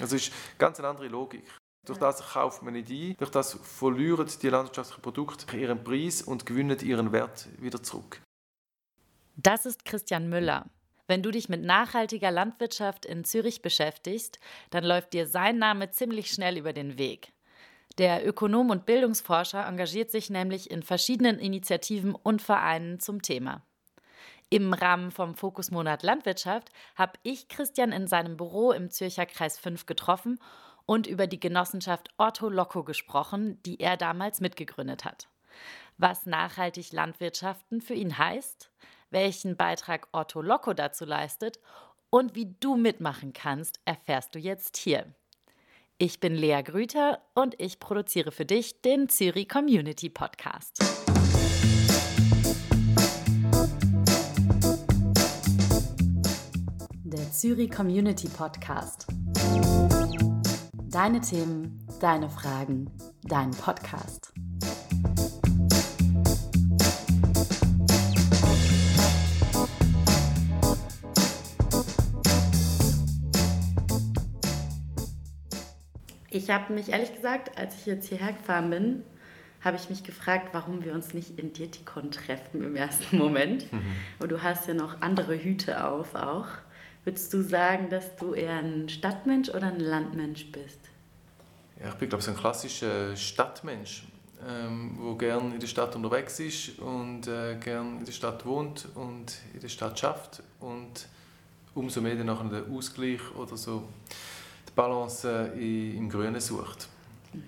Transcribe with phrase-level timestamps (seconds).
[0.00, 1.44] Also es ist ganz eine andere Logik.
[1.86, 6.44] Durch das kauft man nicht ein, durch das verlieren die landwirtschaftlichen Produkte ihren Preis und
[6.44, 8.20] gewinnen ihren Wert wieder zurück.
[9.36, 10.66] Das ist Christian Müller.
[11.06, 14.38] Wenn du dich mit nachhaltiger Landwirtschaft in Zürich beschäftigst,
[14.68, 17.32] dann läuft dir sein Name ziemlich schnell über den Weg.
[17.96, 23.62] Der Ökonom und Bildungsforscher engagiert sich nämlich in verschiedenen Initiativen und Vereinen zum Thema.
[24.50, 29.84] Im Rahmen vom Fokusmonat Landwirtschaft habe ich Christian in seinem Büro im Zürcher Kreis 5
[29.84, 30.40] getroffen
[30.86, 35.28] und über die Genossenschaft Otto Loco gesprochen, die er damals mitgegründet hat.
[35.98, 38.70] Was nachhaltig Landwirtschaften für ihn heißt,
[39.10, 41.58] welchen Beitrag Otto Loco dazu leistet
[42.08, 45.04] und wie du mitmachen kannst, erfährst du jetzt hier.
[45.98, 51.07] Ich bin Lea Grüter und ich produziere für dich den Zürich Community Podcast.
[57.38, 59.06] Zürich Community Podcast.
[60.90, 62.90] Deine Themen, deine Fragen,
[63.22, 64.32] dein Podcast.
[76.30, 79.04] Ich habe mich ehrlich gesagt, als ich jetzt hierher gefahren bin,
[79.60, 83.72] habe ich mich gefragt, warum wir uns nicht in Dietikon treffen im ersten Moment.
[83.72, 83.82] Mhm.
[84.18, 86.48] Und du hast ja noch andere Hüte auf auch.
[87.08, 90.78] Würdest du sagen, dass du eher ein Stadtmensch oder ein Landmensch bist?
[91.80, 94.06] Ja, ich bin, glaube ich, so ein klassischer Stadtmensch,
[94.46, 98.88] ähm, der gerne in der Stadt unterwegs ist und äh, gerne in der Stadt wohnt
[98.94, 101.08] und in der Stadt schafft und
[101.74, 103.88] umso mehr dann nachher den Ausgleich oder so
[104.68, 106.90] die Balance äh, im Grünen sucht.
[107.32, 107.40] Mhm.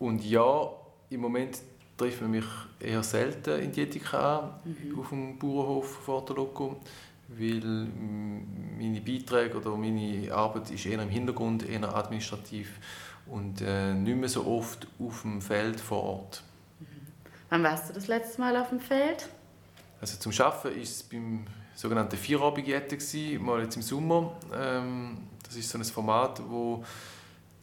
[0.00, 0.68] Und ja,
[1.10, 1.60] im Moment
[1.96, 2.46] trifft man mich
[2.80, 4.98] eher selten in Dietika an, mhm.
[4.98, 6.80] auf dem Bauernhof vor der Loco
[7.38, 7.88] weil
[8.78, 12.78] meine Beiträge oder meine Arbeit ist eher im Hintergrund, eher administrativ
[13.26, 16.42] und äh, nicht mehr so oft auf dem Feld vor Ort.
[16.80, 16.86] Mhm.
[17.50, 19.28] Wann warst du das letzte Mal auf dem Feld?
[20.00, 24.32] Also zum Arbeiten war es beim sogenannten Vierabendjette, mal jetzt im Sommer.
[24.52, 26.84] Ähm, das ist so ein Format, wo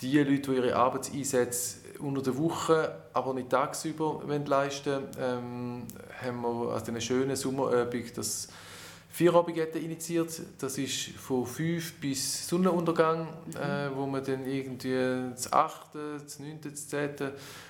[0.01, 5.87] die Leute, die ihre Arbeitseinsätze unter der Woche, aber nicht tagsüber leisten wollen, ähm,
[6.21, 8.47] haben wir also eine schöne Sommerübung, das
[9.09, 10.41] Feierabendgette initiiert.
[10.59, 13.55] Das ist von 5 bis Sonnenuntergang, mhm.
[13.55, 17.09] äh, wo man dann irgendwie das 8., das 9., das 10.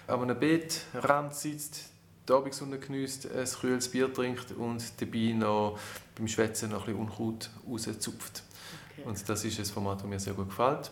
[0.07, 1.89] an einem Bettrand sitzt,
[2.27, 5.79] die Abendsonne genießt, ein kühles Bier trinkt und dabei noch
[6.15, 8.43] beim Schwätzen noch ein bisschen Unkraut rauszupft.
[8.91, 9.07] Okay.
[9.07, 10.91] Und das ist ein Format, das mir sehr gut gefällt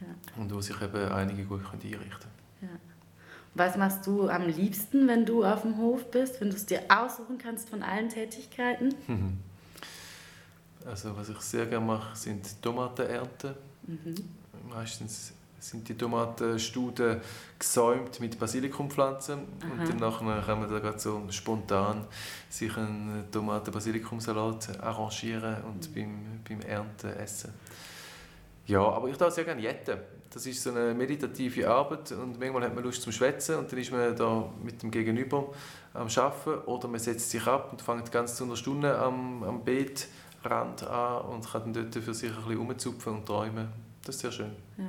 [0.00, 0.40] ja.
[0.42, 2.32] und wo sich eben einige gut einrichten können.
[2.62, 2.68] Ja.
[3.54, 6.82] Was machst du am liebsten, wenn du auf dem Hof bist, wenn du es dir
[6.88, 8.94] aussuchen kannst von allen Tätigkeiten?
[10.86, 13.54] Also was ich sehr gerne mache, sind Tomatenernten.
[13.86, 14.14] Mhm.
[14.68, 17.20] Meistens sind die Tomatenstuden
[17.58, 19.90] gesäumt mit Basilikumpflanzen Aha.
[19.90, 22.06] und dann kann man da so spontan
[22.50, 25.94] sich einen Tomaten-Basilikumsalat arrangieren und mhm.
[25.94, 27.52] beim, beim Ernten essen.
[28.66, 29.98] Ja, aber ich darf sehr gerne jetten.
[30.30, 33.78] Das ist so eine meditative Arbeit und manchmal hat man Lust zum Schwätzen und dann
[33.78, 35.50] ist man da mit dem Gegenüber
[35.92, 39.64] am Arbeiten oder man setzt sich ab und fängt ganz zu einer Stunde am, am
[39.64, 40.08] Beet
[40.44, 43.68] Rand an und kann dann dort für sich ein bisschen rumzupfen und träumen.
[44.04, 44.52] Das ist sehr schön.
[44.78, 44.84] Ja.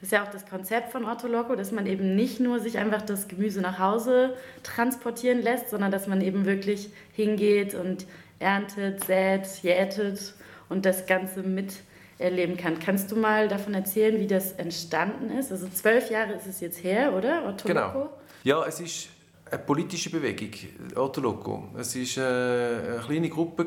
[0.00, 2.78] Das ist ja auch das Konzept von Otto Loco, dass man eben nicht nur sich
[2.78, 8.06] einfach das Gemüse nach Hause transportieren lässt, sondern dass man eben wirklich hingeht und
[8.38, 10.34] erntet, sät, jätet
[10.68, 12.78] und das Ganze miterleben kann.
[12.78, 15.50] Kannst du mal davon erzählen, wie das entstanden ist?
[15.50, 17.46] Also zwölf Jahre ist es jetzt her, oder?
[17.46, 17.92] Otto genau.
[17.92, 18.10] Loco?
[18.44, 19.08] Ja, es ist
[19.50, 20.50] eine politische Bewegung,
[20.94, 21.68] Otto Loco.
[21.76, 23.64] Es war äh, eine kleine Gruppe,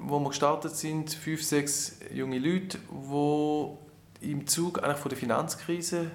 [0.00, 6.10] wo wir gestartet sind, fünf, sechs junge Leute, die im Zug eigentlich von der Finanzkrise,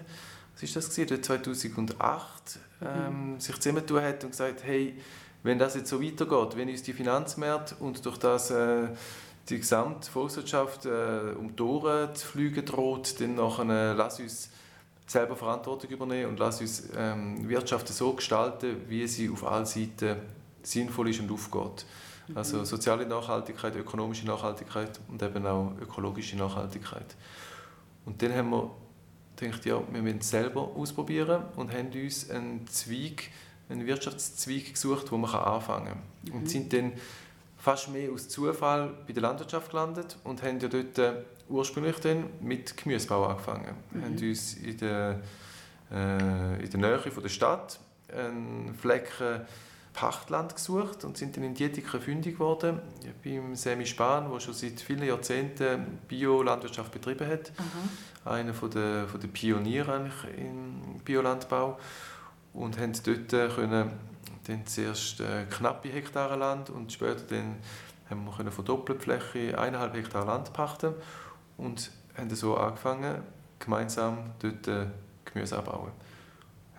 [0.53, 4.95] was ist das gewesen, 2008, ähm, sich zusammentun hat und gesagt, hey,
[5.43, 8.87] wenn das jetzt so weitergeht, wenn uns die Finanzmärkte und durch das äh,
[9.49, 14.49] die gesamte Volkswirtschaft äh, um die Ohren zu fliegen droht, dann nachher, äh, lass uns
[15.11, 20.15] selber Verantwortung übernehmen und lass uns ähm, Wirtschaft so gestalten, wie sie auf allen Seiten
[20.63, 21.85] sinnvoll ist und aufgeht.
[22.27, 22.37] Mhm.
[22.37, 27.15] Also soziale Nachhaltigkeit, ökonomische Nachhaltigkeit und eben auch ökologische Nachhaltigkeit.
[28.05, 28.71] Und dann haben wir
[29.35, 33.29] gedacht, ja, wir müssen es selber ausprobieren und haben uns einen Zweig,
[33.69, 36.01] einen Wirtschaftszweig gesucht, wo man anfangen kann.
[36.23, 36.33] Mhm.
[36.33, 36.93] Und sind dann
[37.57, 41.13] fast mehr aus Zufall bei der Landwirtschaft gelandet und haben ja dort äh,
[41.51, 43.75] ursprünglich dann mit Gemüsebau angefangen.
[43.91, 44.29] Wir haben mhm.
[44.29, 45.21] uns in der,
[45.91, 47.79] äh, in der Nähe von der Stadt
[48.13, 49.41] einen Flecken
[49.93, 52.79] Pachtland gesucht und sind dann in Dietiken fündig geworden,
[53.23, 57.51] beim Semi Spahn, der schon seit vielen Jahrzehnten Biolandwirtschaft betrieben hat.
[57.57, 58.35] Aha.
[58.35, 61.77] Einer der, von der Pioniere im Biolandbau.
[62.53, 63.91] Und haben dort können,
[64.47, 67.57] dann zuerst äh, knappe Hektare Land und später dann
[68.09, 70.93] haben wir können von Doppelfläche eineinhalb Hektar Land pachten
[71.61, 73.23] und haben so angefangen,
[73.59, 74.87] gemeinsam dort äh,
[75.25, 75.91] Gemüse anbauen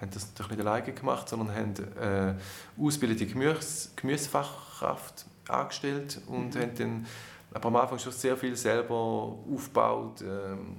[0.02, 2.34] haben das natürlich nicht alleine gemacht, sondern haben äh,
[2.76, 6.60] ausgebildete Gemüse, Gemüsefachkraft angestellt und mhm.
[6.60, 7.06] haben dann
[7.54, 10.76] aber am Anfang schon sehr viel selber aufgebaut, ähm,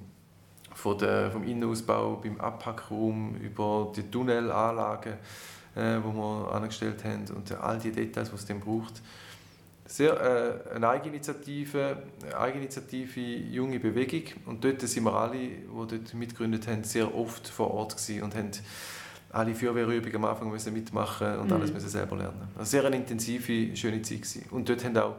[0.74, 5.14] von der, vom Innenausbau beim Abpackraum über die Tunnelanlagen,
[5.76, 9.00] äh, wo wir angestellt haben und all die Details, die es dann braucht.
[9.86, 10.18] Sehr
[10.70, 16.66] äh, eine Eigeninitiative, eine Eigeninitiative, junge Bewegung und dort sind wir alle, die dort mitgegründet
[16.68, 18.50] haben, sehr oft vor Ort gewesen und haben
[19.30, 21.52] alle Feuerwehrübungen am Anfang müssen mitmachen und mhm.
[21.54, 22.48] alles müssen selber lernen.
[22.56, 24.46] Also sehr eine intensive, schöne Zeit gewesen.
[24.50, 25.16] Und dort haben auch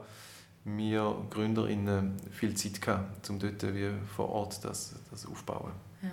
[0.63, 5.73] wir GründerInnen viel Zeit gehabt, um dort wie vor Ort das, das aufzubauen.
[6.01, 6.09] Ja.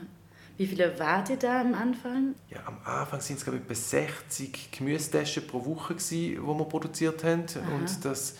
[0.63, 2.37] Wie viele wart ihr da am Anfang?
[2.49, 7.25] Ja, am Anfang sind es glaube ich etwa 60 Gemüsetaschen pro Woche die wir produziert
[7.25, 7.75] haben Aha.
[7.75, 8.37] und das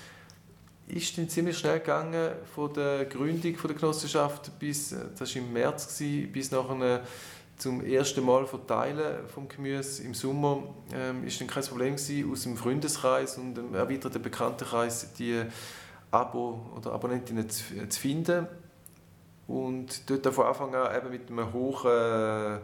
[0.87, 5.53] ist dann ziemlich schnell gegangen von der Gründung von der Genossenschaft bis das war im
[5.53, 7.01] März gewesen, bis nach einer
[7.57, 10.63] zum ersten Mal verteilen vom Gemüse im Sommer
[10.95, 15.43] ähm, ist dann kein Problem gewesen, aus dem Freundeskreis und dem erweiterten Bekanntenkreis die
[16.13, 18.47] Abo oder Abonnentinnen zu, zu finden
[19.53, 22.59] und dort von Anfang an eben mit einem hohen äh,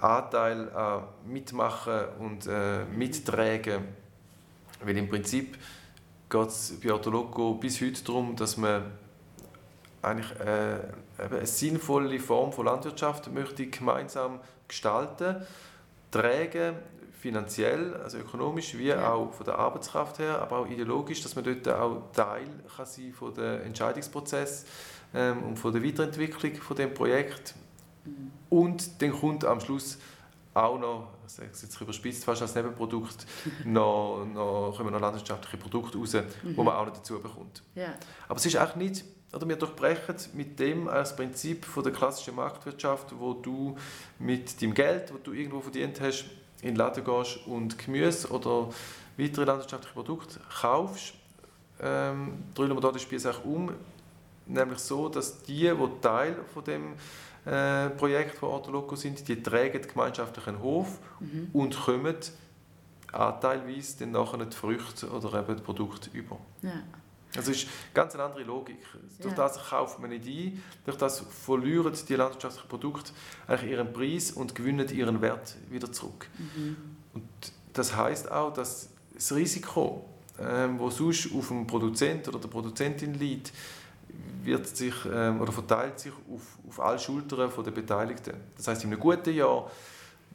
[0.00, 3.84] Anteil an Mitmachen und äh, Mittragen,
[4.82, 5.56] weil im Prinzip
[6.28, 8.82] geht es bei Autoloco bis heute darum, dass man
[10.02, 10.78] eigentlich äh,
[11.18, 15.36] eine sinnvolle Form von Landwirtschaft möchte gemeinsam gestalten,
[16.10, 16.74] tragen,
[17.20, 19.12] finanziell, also ökonomisch, wie ja.
[19.12, 23.12] auch von der Arbeitskraft her, aber auch ideologisch, dass man dort auch Teil kann sein
[23.12, 24.66] von der Entscheidungsprozess
[25.14, 27.54] ähm, und von der Weiterentwicklung von dem Projekt.
[28.04, 28.30] Mhm.
[28.48, 29.98] Und dann kommt am Schluss
[30.54, 33.26] auch noch, ich sage es jetzt überspitzt, fast als Nebenprodukt,
[33.64, 36.54] noch, noch, kommen noch landwirtschaftliche Produkte raus, mhm.
[36.54, 37.62] die man auch noch dazu bekommt.
[37.74, 37.94] Ja.
[38.28, 42.34] Aber es ist auch nicht oder wir durchbrechen mit dem als Prinzip von der klassischen
[42.36, 43.76] Marktwirtschaft, wo du
[44.18, 46.24] mit dem Geld, das du irgendwo verdient hast,
[46.62, 48.70] in den Laden gehst und Gemüse oder
[49.18, 51.14] weitere landwirtschaftliche Produkte kaufst,
[51.80, 53.70] ähm, drehen wir da das Spiel auch um,
[54.46, 56.94] nämlich so, dass die, die Teil von dem
[57.44, 61.48] äh, Projekt von Ortoloco sind, die tragen den gemeinschaftlichen Hof mhm.
[61.52, 62.16] und kommen
[63.12, 66.38] anteilweise dann nachher die Früchte oder eben die Produkte über.
[66.62, 66.82] Ja.
[67.32, 68.78] Das ist ganz eine andere Logik.
[69.20, 69.36] Durch ja.
[69.36, 73.12] das kauft man nicht ein, durch das verlieren die landwirtschaftlichen Produkte
[73.46, 76.28] eigentlich ihren Preis und gewinnen ihren Wert wieder zurück.
[76.38, 76.76] Mhm.
[77.14, 77.28] Und
[77.72, 80.04] das heißt auch, dass das Risiko,
[80.38, 83.52] ähm, wo sonst auf dem Produzent oder der Produzentin liegt,
[84.42, 88.34] wird sich ähm, oder verteilt sich auf, auf alle Schultern der Beteiligten.
[88.56, 89.70] Das heißt, in einem guten Jahr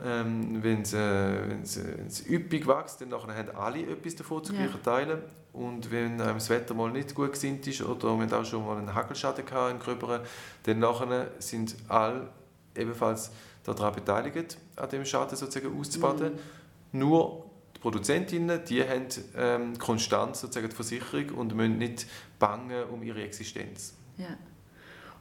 [0.03, 4.91] ähm, wenn es äh, üppig wächst, dann haben alle etwas davon zu gleichen ja.
[4.91, 5.21] Teilen.
[5.53, 8.77] Und wenn ähm, das Wetter mal nicht gut gesinnt ist oder wir auch schon mal
[8.77, 10.21] einen Hackelschaden hatten, Gröberen,
[10.63, 12.29] dann nachher sind alle
[12.75, 13.31] ebenfalls
[13.63, 16.33] daran beteiligt, an dem Schaden sozusagen auszubaden.
[16.33, 16.99] Mhm.
[16.99, 17.50] Nur
[17.81, 22.05] Produzentinnen, die haben ähm, konstant sozusagen die Versicherung und müssen nicht
[22.39, 23.95] bangen um ihre Existenz.
[24.17, 24.37] Ja.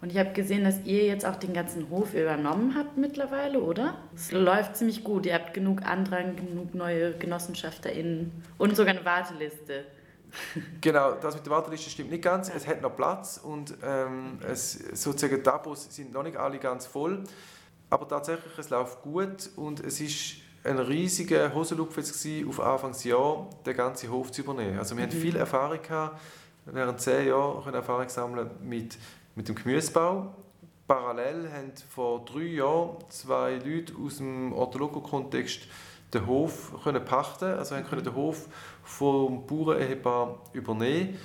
[0.03, 3.99] Und ich habe gesehen, dass ihr jetzt auch den ganzen Hof übernommen habt mittlerweile, oder?
[4.15, 5.27] Es läuft ziemlich gut.
[5.27, 9.85] Ihr habt genug Andrang, genug neue GenossenschaftlerInnen und sogar eine Warteliste.
[10.81, 12.51] genau, das mit der Warteliste stimmt nicht ganz.
[12.55, 16.87] Es hat noch Platz und ähm, es, sozusagen die Abos sind noch nicht alle ganz
[16.87, 17.25] voll.
[17.91, 21.99] Aber tatsächlich, es läuft gut und es ist ein riesiger Hosenlupf
[22.49, 24.79] auf Anfangsjahr den ganzen Hof zu übernehmen.
[24.79, 25.11] Also wir mhm.
[25.11, 26.21] haben viel Erfahrung gehabt,
[26.67, 28.99] während zehn Jahren Erfahrung sammeln mit
[29.35, 30.35] mit dem Gemüsebau.
[30.87, 35.63] Parallel haben vor drei Jahren zwei Leute aus dem Ortoloco-Kontext
[36.13, 38.49] den Hof können pachten, also haben können den Hof
[38.83, 41.17] vom Bauernehepaar übernehmen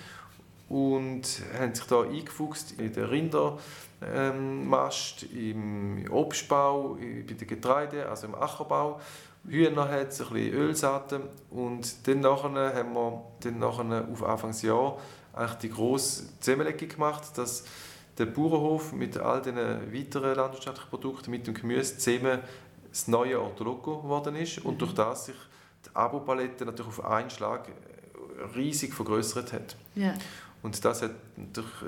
[0.70, 8.36] und haben sich da eingefuchst in den Rindermast, im Obstbau, bei den Getreide, also im
[8.36, 9.02] Ackerbau.
[9.48, 14.98] Hühner hat es, ein bisschen Ölsaaten und dann nachher haben wir dann nachher auf Anfangsjahr
[15.34, 17.66] eigentlich die grosse Zusammenlegung gemacht, dass
[18.18, 22.40] der Bauernhof mit all den weiteren landwirtschaftlichen Produkten, mit dem Gemüse zusammen
[22.90, 24.78] das neue Ortoloco geworden ist und mhm.
[24.80, 25.36] durch das sich
[25.86, 27.68] die Abo-Palette natürlich auf einen Schlag
[28.56, 29.76] riesig vergrößert hat.
[29.96, 30.14] Ja.
[30.64, 31.12] Und das hat,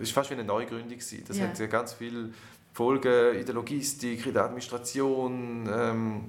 [0.02, 1.00] ist fast wie eine Neugründung.
[1.28, 1.48] Das ja.
[1.48, 2.30] hat ganz viele
[2.74, 5.68] Folgen in der Logistik, in der Administration.
[5.72, 6.26] Ähm,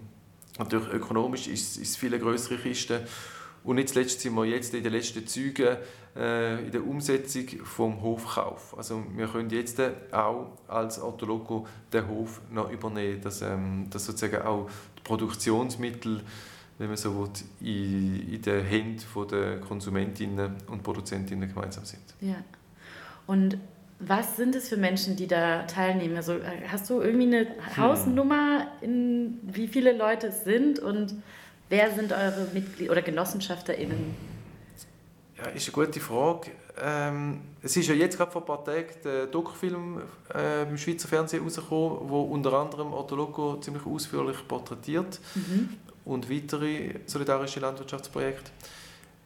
[0.59, 3.07] natürlich ökonomisch ist es viel größere Kiste.
[3.65, 5.77] Und nicht zuletzt sind wir jetzt in den letzten Zügen
[6.17, 8.77] äh, in der Umsetzung vom Hofkauf.
[8.77, 9.81] Also wir können jetzt
[10.13, 16.23] auch als Autoloco den Hof noch übernehmen, dass, ähm, dass sozusagen auch die Produktionsmittel
[16.79, 22.03] wenn man so will, in, in den Händen der Konsumentinnen und Produzentinnen gemeinsam sind.
[22.21, 22.37] Ja.
[23.27, 23.59] Und
[24.01, 26.17] was sind es für Menschen, die da teilnehmen?
[26.17, 26.37] Also
[26.69, 31.15] hast du irgendwie eine Hausnummer, in wie viele Leute es sind und
[31.69, 34.15] wer sind eure Mitglieder oder GenossenschafterInnen?
[35.37, 36.51] Ja, ist eine gute Frage.
[36.81, 40.03] Ähm, es ist ja jetzt gerade vor ein paar Tagen der Doku-Film
[40.33, 45.71] äh, im Schweizer Fernsehen rausgekommen, wo unter anderem Otto Loco ziemlich ausführlich porträtiert mhm.
[46.05, 48.51] und weitere solidarische Landwirtschaftsprojekte.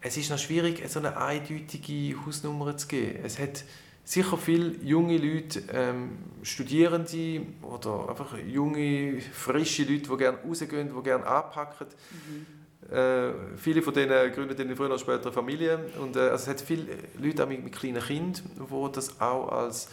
[0.01, 3.21] Es ist noch schwierig, so eine eindeutige Hausnummer zu geben.
[3.23, 3.65] Es hat
[4.13, 11.03] sicher viele junge Leute, ähm, Studierende oder einfach junge, frische Leute, die gerne rausgehen, die
[11.03, 11.87] gerne anpacken.
[12.11, 12.95] Mhm.
[12.95, 15.79] Äh, viele von denen gründen dann früher oder später eine Familie.
[15.99, 16.87] Und, äh, also es hat viele
[17.19, 19.89] Leute auch mit, mit kleinen Kindern, die das auch als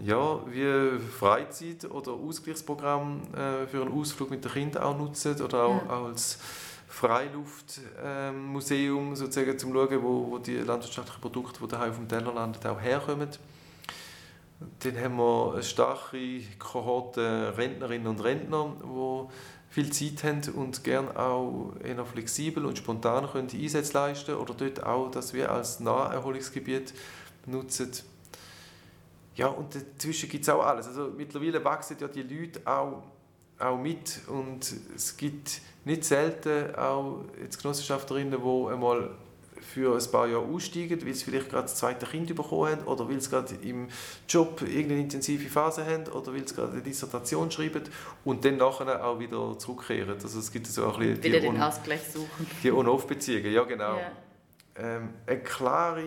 [0.00, 5.64] ja, wie Freizeit- oder Ausgleichsprogramm äh, für einen Ausflug mit den Kindern auch nutzen oder
[5.64, 5.90] auch, ja.
[5.90, 6.38] auch als
[6.88, 12.66] Freiluftmuseum, sozusagen, zum schauen, wo, wo die landwirtschaftlichen Produkte, die daheim auf dem Teller landen,
[12.66, 13.28] auch herkommen.
[14.80, 19.28] Dann haben wir eine starke Kohorte Rentnerinnen und Rentner, die
[19.70, 24.82] viel Zeit haben und gerne auch eher flexibel und spontan können Einsätze leisten oder dort
[24.82, 26.94] auch, dass wir als Naherholungsgebiet
[27.46, 27.92] nutzen.
[29.36, 30.88] Ja, und dazwischen gibt es auch alles.
[30.88, 33.04] Also mittlerweile wachsen ja die Leute auch
[33.58, 39.10] auch mit und es gibt nicht selten auch jetzt Genossenschafterinnen, die einmal
[39.60, 43.08] für ein paar Jahre aussteigen, weil sie vielleicht gerade das zweite Kind bekommen haben oder
[43.08, 43.88] weil sie gerade im
[44.28, 47.82] Job irgendeine intensive Phase haben oder weil sie gerade eine Dissertation schreiben
[48.24, 50.14] und dann nachher auch wieder zurückkehren.
[50.20, 52.46] Also es gibt so ein bisschen wieder den Ausgleich suchen.
[52.62, 53.98] Die On-Off-Beziehungen, ja genau.
[53.98, 54.12] Ja.
[54.76, 56.04] Ähm, eine klare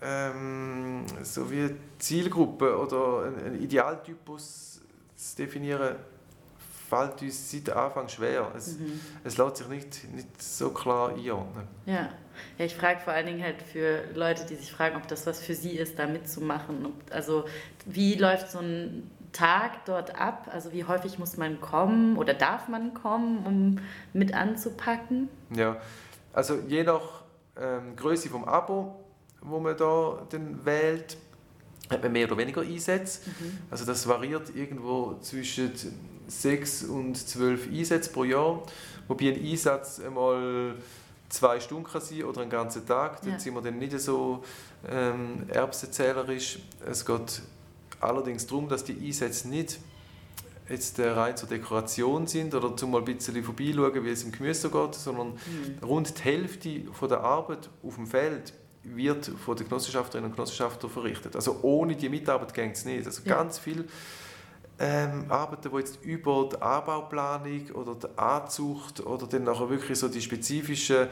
[0.00, 4.80] ähm, so wie Zielgruppe oder ein, ein Idealtypus
[5.14, 5.96] zu definieren,
[6.92, 8.52] fällt uns seit Anfang schwer.
[8.54, 9.00] Es, mhm.
[9.24, 11.66] es lässt sich nicht, nicht so klar einordnen.
[11.86, 12.10] Ja.
[12.58, 15.40] ja, ich frage vor allen Dingen halt für Leute, die sich fragen, ob das was
[15.40, 16.92] für sie ist, da mitzumachen.
[17.10, 17.44] Also
[17.86, 20.50] wie läuft so ein Tag dort ab?
[20.52, 23.78] Also wie häufig muss man kommen oder darf man kommen, um
[24.12, 25.30] mit anzupacken?
[25.48, 25.78] Ja,
[26.34, 27.22] also je nach
[27.58, 29.02] ähm, Größe vom Abo,
[29.40, 31.16] wo man da dann wählt,
[31.92, 33.20] hat man mehr oder weniger Einsätze.
[33.26, 33.58] Mhm.
[33.70, 35.72] Also das variiert irgendwo zwischen
[36.26, 38.62] sechs und zwölf Einsätze pro Jahr,
[39.08, 40.76] wobei ein Einsatz einmal
[41.28, 43.20] zwei Stunden kann sein oder einen ganzen Tag.
[43.22, 43.38] Dann ja.
[43.38, 44.42] sind wir dann nicht so
[44.88, 46.58] ähm, erbsenzählerisch.
[46.86, 47.42] Es geht
[48.00, 49.78] allerdings darum, dass die Einsätze nicht
[50.68, 54.32] jetzt äh, rein zur Dekoration sind oder zum mal ein bisschen vorbeischauen, wie es im
[54.32, 55.84] Gemüse geht, sondern mhm.
[55.86, 58.52] rund die Hälfte von der Arbeit auf dem Feld
[58.84, 61.36] wird von den Genossenschafterinnen und Genossenschaftern verrichtet.
[61.36, 63.06] Also ohne die Mitarbeit geht es nicht.
[63.06, 63.36] Also ja.
[63.36, 63.86] ganz viel
[64.78, 70.08] ähm, Arbeiten, die jetzt über die Anbauplanung oder die Anzucht oder dann nachher wirklich so
[70.08, 71.06] die spezifischen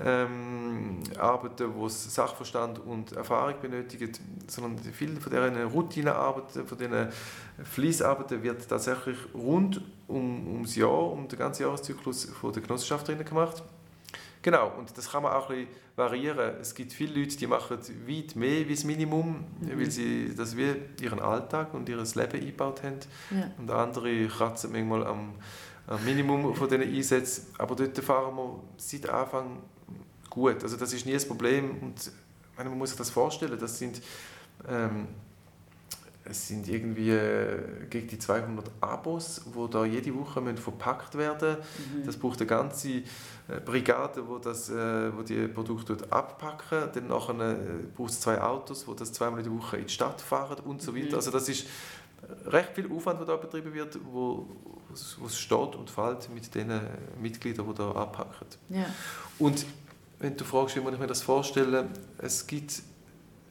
[0.00, 4.12] ähm, Arbeiten, wo es Sachverstand und Erfahrung benötigen,
[4.46, 7.08] sondern viele von diesen Routinearbeiten, von diesen
[7.62, 13.62] Fließarbeiten wird tatsächlich rund um, ums Jahr, um den ganzen Jahreszyklus von der Genossenschafterinnen gemacht.
[14.44, 16.56] Genau, und das kann man auch ein bisschen variieren.
[16.60, 19.80] Es gibt viele Leute, die machen weit mehr wie das Minimum, mhm.
[19.80, 23.00] weil sie das wie ihren Alltag und ihr Leben eingebaut haben.
[23.30, 23.50] Ja.
[23.56, 25.32] Und andere kratzen manchmal am,
[25.86, 27.46] am Minimum von diesen Einsätzen.
[27.56, 29.62] Aber dort fahren wir seit Anfang
[30.28, 30.62] gut.
[30.62, 31.78] Also das ist nie ein Problem.
[31.80, 32.12] Und
[32.58, 34.02] man muss sich das vorstellen, das sind...
[34.68, 35.08] Ähm,
[36.26, 42.06] es sind irgendwie äh, gegen die 200 Abos, die da jede Woche verpackt werden mhm.
[42.06, 43.02] Das braucht eine ganze äh,
[43.64, 46.88] Brigade, wo, das, äh, wo die Produkte abpacken.
[46.94, 47.56] Dann nachher
[47.94, 50.80] braucht es zwei Autos, die das zweimal in der Woche in die Stadt fahren und
[50.80, 51.08] so weiter.
[51.08, 51.14] Mhm.
[51.14, 51.66] Also das ist
[52.46, 54.48] recht viel Aufwand, der da betrieben wird, wo,
[55.18, 56.80] wo es steht und fällt mit den
[57.20, 58.46] Mitgliedern, die da abpacken.
[58.70, 58.86] Ja.
[59.38, 59.66] Und
[60.20, 62.82] wenn du fragst, wie man ich mir das vorstellen, es gibt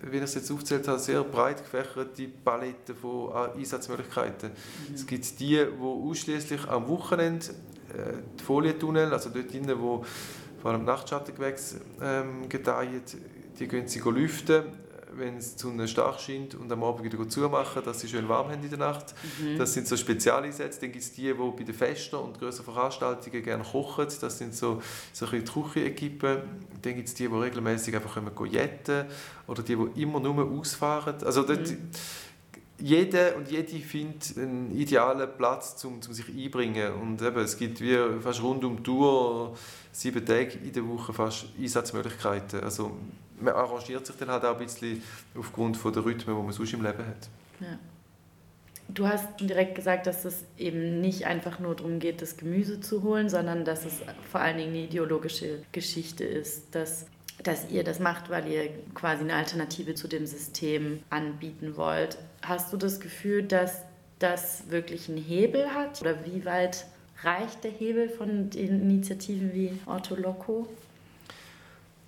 [0.10, 4.50] wie ich es jetzt aufgezählt habe, sehr breit gefächerte Palette von Einsatzmöglichkeiten.
[4.50, 4.96] Mhm.
[4.96, 10.04] Es gibt die, die ausschließlich am Wochenende äh, die Folientunnel, also dort drinnen, wo
[10.62, 13.02] vor allem Nachtschattengewächse ähm, gedeihen,
[13.60, 14.83] die gehen sie lüften
[15.18, 18.50] wenn es zu Sonne stark scheint und am Abend wieder zumachen, dass sie schön warm
[18.50, 19.14] haben in der Nacht.
[19.40, 19.58] Mhm.
[19.58, 20.82] Das sind so Spezialeinsätze.
[20.82, 24.08] Dann gibt es die, die bei den Festen und größeren Veranstaltungen gerne kochen.
[24.22, 26.38] Das sind so, so ein Küchenequipen.
[26.82, 28.16] Dann gibt es die, die regelmäßig einfach
[28.46, 29.06] jetten können
[29.48, 31.16] oder die, die immer nur ausfahren.
[31.24, 31.90] Also dort, mhm.
[32.80, 36.94] jeder und jede findet einen idealen Platz, um, um sich einzubringen.
[36.94, 39.56] Und eben, es gibt wie fast rund um die Tour,
[39.92, 42.62] sieben Tage in der Woche fast Einsatzmöglichkeiten.
[42.62, 42.98] Also
[43.44, 45.02] man arrangiert sich dann halt auch ein bisschen
[45.38, 47.30] aufgrund von der Rhythmen, die man sonst im Leben hat.
[47.60, 47.78] Ja.
[48.90, 53.02] Du hast direkt gesagt, dass es eben nicht einfach nur darum geht, das Gemüse zu
[53.02, 57.06] holen, sondern dass es vor allen Dingen eine ideologische Geschichte ist, dass,
[57.42, 62.18] dass ihr das macht, weil ihr quasi eine Alternative zu dem System anbieten wollt.
[62.42, 63.84] Hast du das Gefühl, dass
[64.20, 66.02] das wirklich einen Hebel hat?
[66.02, 66.86] Oder wie weit
[67.24, 70.68] reicht der Hebel von den Initiativen wie Otto Loco?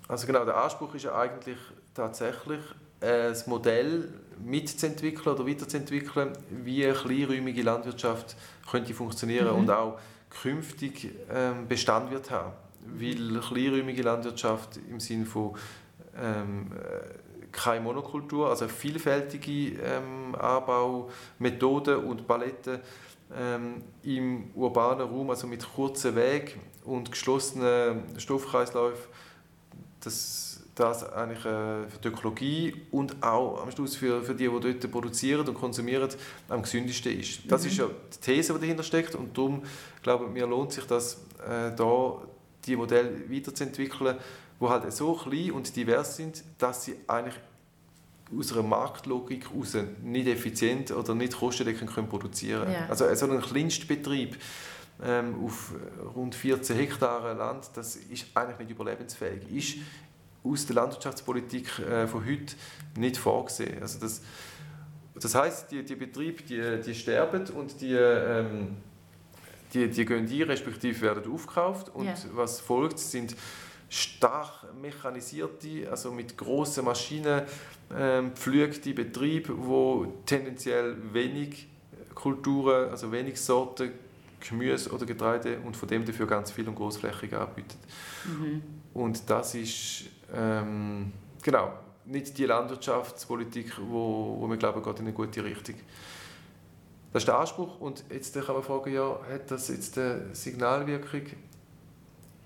[0.08, 1.58] Also genau, der Anspruch ist ja eigentlich
[1.94, 2.60] tatsächlich,
[3.00, 4.08] ein Modell
[4.42, 8.36] mitzuentwickeln oder weiterzuentwickeln, wie eine kleinräumige Landwirtschaft
[8.70, 9.60] könnte funktionieren mhm.
[9.60, 9.98] und auch
[10.30, 12.52] künftig ähm, Bestand wird haben.
[12.86, 15.54] Weil kleinräumige Landwirtschaft im Sinne von
[16.16, 22.80] ähm, äh, keine Monokultur, also vielfältige ähm, Anbaumethoden und Paletten
[23.34, 29.08] ähm, im urbanen Raum, also mit kurzen Wegen und geschlossenen Stoffkreisläufen,
[30.06, 30.46] das
[30.76, 34.90] das eigentlich äh, für die Ökologie und auch am Schluss für, für die, die dort
[34.90, 36.08] produzieren und konsumieren,
[36.48, 37.40] am gesündesten ist.
[37.50, 37.68] Das mhm.
[37.68, 39.62] ist ja die These, die dahinter steckt und darum
[40.02, 41.14] glaube ich, mir lohnt sich das,
[41.48, 42.18] äh, da
[42.66, 44.16] die Modelle weiterzuentwickeln,
[44.60, 47.36] die halt so klein und divers sind, dass sie eigentlich
[48.36, 52.74] aus einer Marktlogik heraus nicht effizient oder nicht kostendeckend können produzieren können.
[52.74, 52.88] Ja.
[52.88, 54.36] Also so ein Kleinstbetrieb
[55.02, 55.72] ähm, auf
[56.14, 59.50] rund 14 Hektar Land, das ist eigentlich nicht überlebensfähig.
[59.50, 59.78] Ist
[60.42, 62.54] aus der Landwirtschaftspolitik äh, von heute
[62.96, 63.82] nicht vorgesehen.
[63.82, 64.22] Also das,
[65.14, 68.76] das heißt, die, die Betriebe die, die sterben und die, ähm,
[69.74, 71.88] die, die gehen ein, respektive werden aufgekauft.
[71.94, 72.16] Und yeah.
[72.32, 73.36] was folgt, sind
[73.88, 77.42] stark mechanisierte, also mit großen Maschinen
[77.96, 81.68] ähm, pflügte Betriebe, wo tendenziell wenig
[82.14, 83.92] Kulturen, also wenig Sorten
[84.40, 87.78] Gemüse oder Getreide und von dem dafür ganz viel und großflächig anbietet.
[88.24, 88.62] Mhm.
[88.94, 91.12] Und das ist ähm,
[91.42, 91.72] genau,
[92.04, 95.76] nicht die Landwirtschaftspolitik, wo, wo wir glauben, geht in eine gute Richtung.
[97.12, 101.22] Das ist der Anspruch und jetzt kann man fragen, ja, hat das jetzt eine Signalwirkung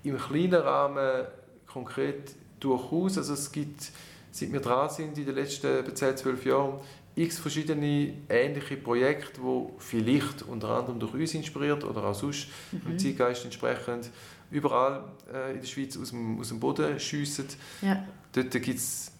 [0.03, 1.25] im kleinen Rahmen
[1.67, 3.91] konkret durchaus, also es gibt,
[4.31, 6.79] seit wir dran sind in den letzten 10, 12 Jahren,
[7.15, 12.91] x verschiedene ähnliche Projekte, die vielleicht unter anderem durch uns inspiriert oder auch sonst mhm.
[12.91, 14.09] im Zeitgeist entsprechend
[14.49, 17.47] überall äh, in der Schweiz aus dem, aus dem Boden schiessen.
[17.81, 18.05] Ja.
[18.33, 19.11] Dort gibt es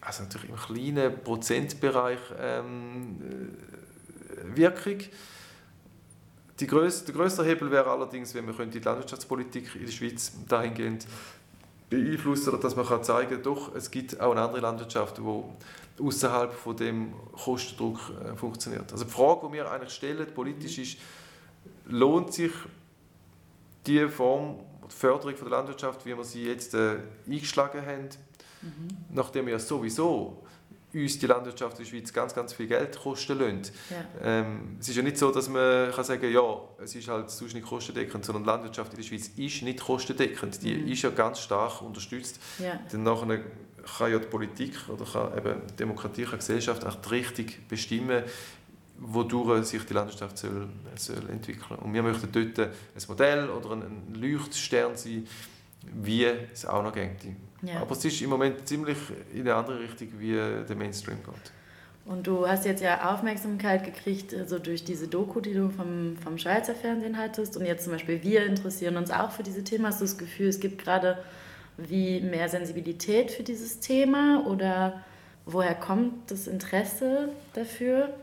[0.00, 4.98] also natürlich im kleinen Prozentbereich ähm, äh, Wirkung.
[6.60, 11.06] Die grösste, der größte Hebel wäre allerdings, wenn wir die Landwirtschaftspolitik in der Schweiz dahingehend
[11.90, 15.22] beeinflussen oder dass man kann zeigen kann, doch, es gibt auch eine andere Landwirtschaft, die
[16.00, 18.90] außerhalb von dem Kostendruck äh, funktioniert.
[18.92, 20.98] Also die Frage, die wir eigentlich stellen, politisch ist,
[21.86, 22.52] lohnt sich
[23.86, 28.08] die Form die Förderung der Landwirtschaft, wie wir sie jetzt äh, eingeschlagen haben,
[28.62, 28.88] mhm.
[29.10, 30.44] nachdem wir sowieso
[30.92, 33.72] uns die Landwirtschaft in der Schweiz ganz, ganz viel Geld kosten lässt.
[33.90, 34.04] Ja.
[34.22, 37.54] Ähm, es ist ja nicht so, dass man kann sagen ja, es ist halt sonst
[37.54, 40.62] nicht kostendeckend, sondern die Landwirtschaft in der Schweiz ist nicht kostendeckend.
[40.62, 40.88] Die mhm.
[40.88, 42.38] ist ja ganz stark unterstützt.
[42.58, 42.78] Ja.
[42.92, 43.40] Dann nachher
[43.84, 48.22] kann ja die Politik oder kann eben die Demokratie, die Gesellschaft auch die Richtung bestimmen,
[48.98, 54.14] wodurch sich die Landwirtschaft soll, soll entwickeln Und wir möchten dort ein Modell oder ein
[54.14, 55.26] Leuchtstern sein,
[55.92, 57.10] wie es auch noch geht.
[57.62, 57.80] Ja.
[57.80, 58.98] Aber es ist im Moment ziemlich
[59.32, 61.52] in eine andere Richtung, wie der Mainstream geht.
[62.06, 66.36] Und du hast jetzt ja Aufmerksamkeit gekriegt also durch diese Doku, die du vom, vom
[66.36, 67.56] Schweizer Fernsehen hattest.
[67.56, 69.86] Und jetzt zum Beispiel wir interessieren uns auch für diese Themen.
[69.86, 71.18] Hast du das Gefühl, es gibt gerade
[71.76, 74.44] wie mehr Sensibilität für dieses Thema?
[74.46, 75.04] Oder
[75.46, 78.14] woher kommt das Interesse dafür?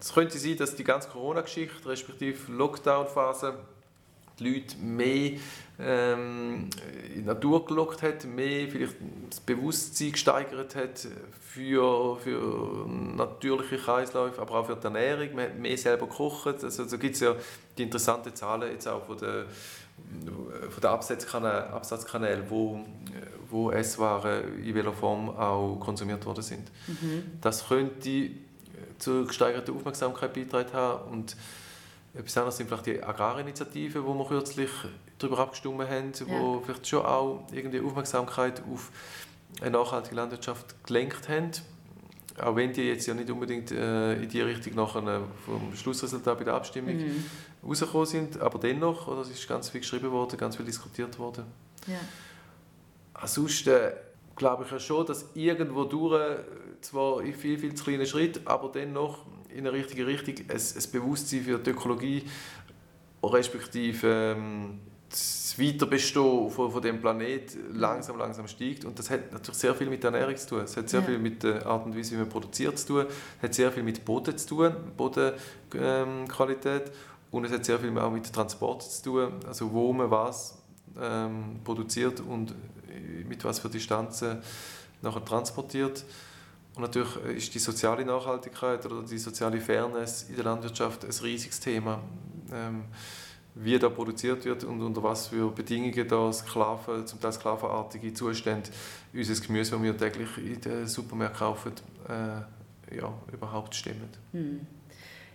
[0.00, 3.54] Es könnte sein, dass die ganze Corona-Geschichte, respektive Lockdown-Phase,
[4.38, 5.32] die Leute mehr
[5.78, 6.68] ähm,
[7.08, 8.96] in die Natur gelockt hat, mehr vielleicht
[9.30, 11.06] das Bewusstsein gesteigert hat
[11.40, 15.34] für, für natürliche Kreisläufe, aber auch für die Ernährung.
[15.34, 16.64] Man hat mehr selber gekocht.
[16.64, 17.34] Also, da gibt es ja
[17.78, 19.46] die interessanten Zahlen jetzt auch von der,
[20.70, 22.80] von der Absatzkanäle, Absatzkanäle wo,
[23.50, 26.70] wo Esswaren in welcher Form auch konsumiert worden sind.
[26.86, 27.38] Mhm.
[27.40, 28.30] Das könnte
[28.98, 31.12] zur gesteigerten Aufmerksamkeit beitragen haben.
[31.12, 31.36] Und
[32.14, 34.70] etwas anderes sind vielleicht die Agrarinitiativen, wo wir kürzlich
[35.18, 36.26] darüber abgestimmt haben, ja.
[36.28, 38.90] wo vielleicht schon auch irgendwie Aufmerksamkeit auf
[39.60, 41.50] eine nachhaltige Landwirtschaft gelenkt haben.
[42.38, 46.44] Auch wenn die jetzt ja nicht unbedingt äh, in die Richtung nachher vom Schlussresultat bei
[46.44, 47.24] der Abstimmung mhm.
[47.64, 51.44] rausgekommen sind, aber dennoch, oder, es ist ganz viel geschrieben worden, ganz viel diskutiert worden.
[51.86, 52.00] Ja.
[53.14, 53.92] Ansonsten
[54.34, 56.38] glaube ich ja schon, dass irgendwo durch,
[56.80, 60.90] zwar in viel, viel zu kleinen Schritt, aber dennoch in eine richtige Richtung, ein, ein
[60.90, 62.24] Bewusstsein für die Ökologie,
[63.22, 64.80] respektive ähm,
[65.14, 68.84] das Weiterbestehen von, von dem Planet langsam, langsam steigt.
[68.84, 70.60] Und das hat natürlich sehr viel mit der Ernährung zu tun.
[70.60, 71.06] Es hat sehr ja.
[71.06, 73.06] viel mit der Art und Weise, wie man produziert zu tun.
[73.38, 76.86] Es hat sehr viel mit Boden zu tun, Bodenqualität.
[76.88, 76.92] Ähm,
[77.30, 79.32] und es hat sehr viel auch mit Transport zu tun.
[79.46, 80.58] Also wo man was
[81.00, 82.54] ähm, produziert und
[83.28, 84.38] mit was für Distanzen
[85.00, 86.04] nachher transportiert.
[86.74, 91.60] Und natürlich ist die soziale Nachhaltigkeit oder die soziale Fairness in der Landwirtschaft ein riesiges
[91.60, 92.00] Thema.
[92.52, 92.84] Ähm,
[93.54, 98.70] wie da produziert wird und unter was für Bedingungen da Sklaven, zum Teil sklavenartige Zustände
[99.12, 101.72] unser Gemüse, das wir täglich in den Supermärkten kaufen,
[102.08, 104.08] äh, ja, überhaupt stimmen.
[104.32, 104.66] Hm.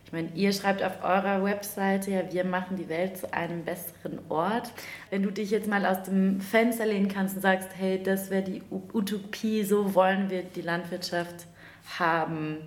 [0.06, 4.20] Ich meine, ihr schreibt auf eurer Webseite ja, wir machen die Welt zu einem besseren
[4.28, 4.72] Ort.
[5.12, 8.42] Wenn du dich jetzt mal aus dem Fenster lehnen kannst und sagst, hey, das wäre
[8.42, 11.46] die Utopie, so wollen wir die Landwirtschaft
[12.00, 12.58] haben,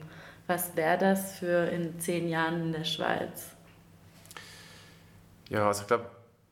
[0.46, 3.51] was wäre das für in zehn Jahren in der Schweiz?
[5.52, 6.06] Ja, also ich glaube,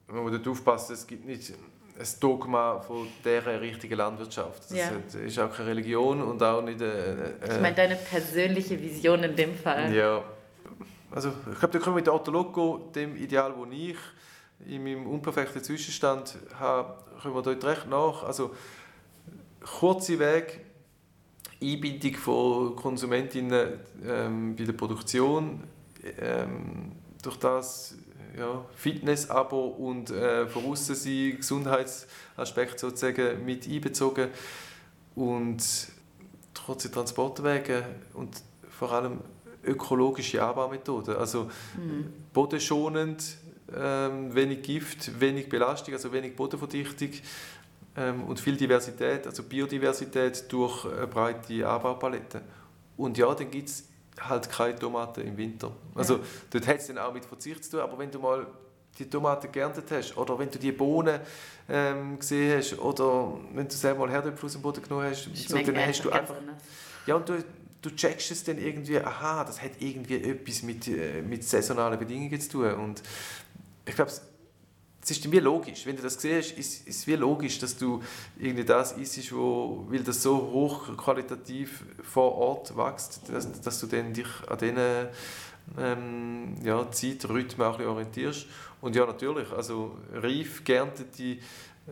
[0.09, 1.53] man muss aufpassen, es gibt nicht
[1.99, 4.65] ein Dogma von dieser richtigen Landwirtschaft.
[4.71, 4.91] Das ja.
[5.21, 6.81] ist auch keine Religion und auch nicht...
[6.81, 9.95] Äh, äh, ich meine deine persönliche Vision in dem Fall.
[9.95, 10.23] Ja,
[11.11, 13.97] also ich glaube, da können wir mit Otto Loco, dem Ideal, das ich
[14.67, 18.25] in meinem unperfekten Zwischenstand habe, kommen wir dort recht nach.
[18.25, 18.55] Also
[19.79, 20.61] kurze Weg,
[21.63, 25.65] Einbindung von Konsumentinnen ähm, bei der Produktion,
[26.19, 27.97] ähm, durch das
[28.37, 34.29] ja, Fitness-Abo und äh, von sein, Gesundheitsaspekt sozusagen mit einbezogen
[35.14, 35.62] und
[36.55, 39.21] trotzdem Transportwege und vor allem
[39.64, 41.16] ökologische Anbaumethoden.
[41.16, 42.12] Also mhm.
[42.33, 43.37] bodenschonend,
[43.77, 47.11] ähm, wenig Gift, wenig Belastung, also wenig Bodenverdichtung
[47.97, 52.43] ähm, und viel Diversität, also Biodiversität durch eine breite Anbaupalette.
[52.97, 53.85] Und ja, dann gibt es
[54.21, 55.73] halt keine Tomaten im Winter.
[55.95, 56.21] Also ja.
[56.51, 58.47] dort hat es dann auch mit Verzicht zu tun, aber wenn du mal
[58.99, 61.21] die Tomaten geerntet hast oder wenn du die Bohnen
[61.69, 65.57] ähm, gesehen hast oder wenn du selber mal Herdöpfel aus dem Boden genommen hast, so,
[65.57, 66.35] dann hast du einfach...
[67.07, 67.43] Ja, und du,
[67.81, 72.41] du checkst es dann irgendwie, aha, das hat irgendwie etwas mit, äh, mit saisonalen Bedingungen
[72.41, 72.75] zu tun.
[72.75, 73.03] Und
[73.87, 74.13] ich glaube,
[75.11, 75.87] es ist wie logisch.
[75.87, 78.01] Wenn du das siehst, ist es wie logisch, dass du
[78.38, 84.12] irgendwie das isst, wo, weil das so hochqualitativ vor Ort wächst, dass, dass du dann
[84.12, 85.09] dich an diesen
[85.79, 88.46] ähm, ja, Zeitrhythmen auch orientierst.
[88.81, 91.38] Und ja, natürlich, also reif geerntete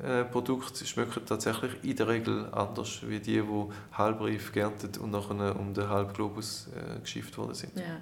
[0.02, 5.58] äh, Produkte schmecken tatsächlich in der Regel anders wie die, die halbreif geerntet und nachher
[5.58, 7.76] um den Halbglobus äh, geschifft worden sind.
[7.76, 8.00] Ja.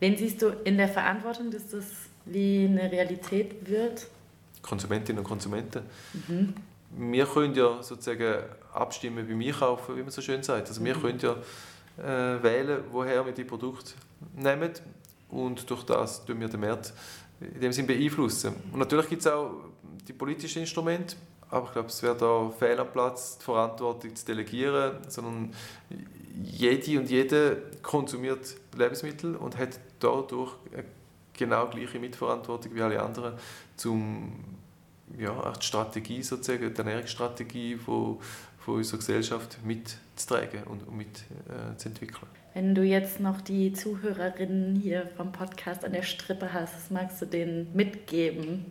[0.00, 1.86] Wen siehst du in der Verantwortung, dass das
[2.24, 4.06] wie eine Realität wird?
[4.68, 5.82] Konsumentinnen und Konsumenten.
[6.28, 6.54] Mhm.
[6.96, 10.68] Wir können ja sozusagen abstimmen beim Einkaufen, wie man so schön sagt.
[10.68, 11.00] Also wir mhm.
[11.00, 11.36] können ja
[11.98, 13.92] äh, wählen, woher wir die Produkte
[14.36, 14.70] nehmen
[15.30, 16.92] und durch das tun wir den Markt
[17.40, 18.54] in dem Sinn beeinflussen.
[18.72, 19.50] Und natürlich gibt es auch
[20.06, 21.16] die politischen Instrumente,
[21.50, 25.52] aber ich glaube, es wäre da fehl am Platz, die Verantwortung zu delegieren, sondern
[26.42, 30.84] jede und jeder konsumiert Lebensmittel und hat dadurch eine
[31.32, 33.34] genau gleiche Mitverantwortung wie alle anderen,
[33.76, 34.32] zum
[35.18, 38.18] ja, die Strategie sozusagen, die Ernährungsstrategie von,
[38.58, 42.26] von unserer Gesellschaft mitzutragen und mit äh, zu entwickeln.
[42.54, 47.22] Wenn du jetzt noch die Zuhörerinnen hier vom Podcast an der Strippe hast, was magst
[47.22, 48.66] du denen mitgeben?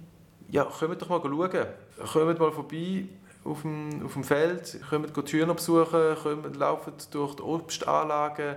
[0.49, 1.67] Ja, kommt doch mal schauen.
[2.11, 3.05] Kommt mal vorbei
[3.43, 8.55] auf dem, auf dem Feld, kommt die Hühner besuchen, kommt, laufen durch die Obstanlagen,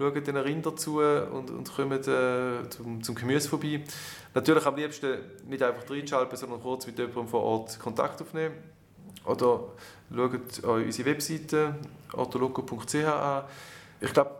[0.00, 3.84] schauen den Rinder zu und, und kommen äh, zum, zum Gemüse vorbei.
[4.34, 8.54] Natürlich am liebsten nicht einfach reinschalten, sondern kurz mit jemandem vor Ort Kontakt aufnehmen.
[9.24, 9.60] Oder
[10.14, 11.74] schaut an unsere Webseite
[12.12, 13.44] ortoloco.ch an.
[14.00, 14.30] Ich glaube,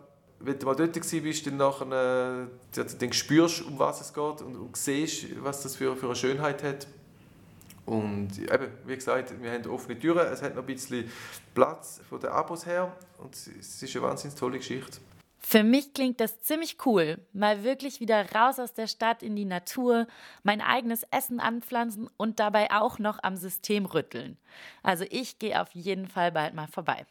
[0.41, 4.57] wenn du mal dort bist, dann, nachher, äh, dann spürst um was es geht und,
[4.57, 6.87] und siehst, was das für, für eine Schönheit hat.
[7.85, 11.11] Und eben, wie gesagt, wir haben offene Türen, es hat noch ein bisschen
[11.55, 15.01] Platz von den Abos her und es ist eine wahnsinnig tolle Geschichte.
[15.43, 19.47] Für mich klingt das ziemlich cool, mal wirklich wieder raus aus der Stadt in die
[19.47, 20.07] Natur,
[20.43, 24.37] mein eigenes Essen anpflanzen und dabei auch noch am System rütteln.
[24.83, 27.07] Also ich gehe auf jeden Fall bald mal vorbei.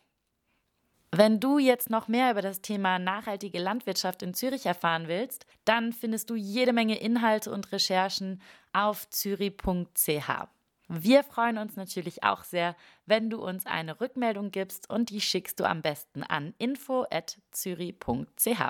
[1.12, 5.92] Wenn du jetzt noch mehr über das Thema nachhaltige Landwirtschaft in Zürich erfahren willst, dann
[5.92, 8.42] findest du jede Menge Inhalte und Recherchen
[8.74, 10.30] auf zürich.ch.
[10.90, 12.76] Wir freuen uns natürlich auch sehr,
[13.06, 18.62] wenn du uns eine Rückmeldung gibst und die schickst du am besten an info@züri.ch.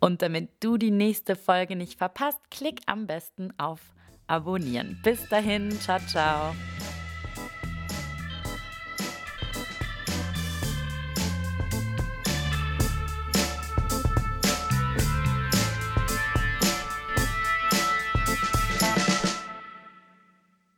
[0.00, 3.92] Und damit du die nächste Folge nicht verpasst, klick am besten auf
[4.28, 4.98] Abonnieren.
[5.04, 6.52] Bis dahin, ciao, ciao.